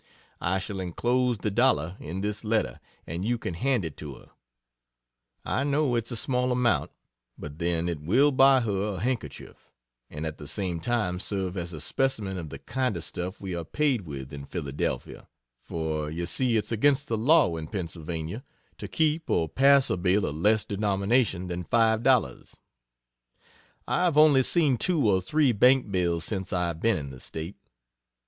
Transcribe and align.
I 0.41 0.57
shall 0.57 0.79
enclose 0.79 1.37
the 1.37 1.51
dollar 1.51 1.95
in 1.99 2.21
this 2.21 2.43
letter, 2.43 2.79
and 3.05 3.23
you 3.23 3.37
can 3.37 3.53
hand 3.53 3.85
it 3.85 3.95
to 3.97 4.15
her. 4.15 4.31
I 5.45 5.63
know 5.63 5.93
it's 5.93 6.09
a 6.09 6.15
small 6.15 6.51
amount, 6.51 6.89
but 7.37 7.59
then 7.59 7.87
it 7.87 7.99
will 8.01 8.31
buy 8.31 8.61
her 8.61 8.95
a 8.95 8.99
handkerchief, 8.99 9.69
and 10.09 10.25
at 10.25 10.39
the 10.39 10.47
same 10.47 10.79
time 10.79 11.19
serve 11.19 11.55
as 11.55 11.71
a 11.71 11.79
specimen 11.79 12.39
of 12.39 12.49
the 12.49 12.57
kind 12.57 12.97
of 12.97 13.03
stuff 13.03 13.39
we 13.39 13.53
are 13.53 13.63
paid 13.63 14.01
with 14.07 14.33
in 14.33 14.43
Philadelphia, 14.45 15.27
for 15.61 16.09
you 16.09 16.25
see 16.25 16.57
it's 16.57 16.71
against 16.71 17.07
the 17.07 17.15
law, 17.15 17.55
in 17.55 17.67
Pennsylvania, 17.67 18.43
to 18.79 18.87
keep 18.87 19.29
or 19.29 19.47
pass 19.47 19.91
a 19.91 19.97
bill 19.97 20.25
of 20.25 20.33
less 20.35 20.65
denomination 20.65 21.45
than 21.45 21.63
$5. 21.63 22.55
I 23.87 24.03
have 24.05 24.17
only 24.17 24.41
seen 24.41 24.77
two 24.77 25.07
or 25.07 25.21
three 25.21 25.51
bank 25.51 25.91
bills 25.91 26.25
since 26.25 26.51
I 26.51 26.69
have 26.69 26.79
been 26.79 26.97
in 26.97 27.11
the 27.11 27.19
State. 27.19 27.57